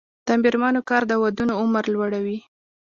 د 0.27 0.27
میرمنو 0.43 0.81
کار 0.89 1.03
د 1.07 1.13
ودونو 1.23 1.53
عمر 1.61 1.83
لوړوي. 1.93 2.37